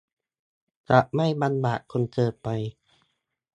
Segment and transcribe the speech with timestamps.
[0.89, 2.47] จะไม่ลำบากจนเกินไป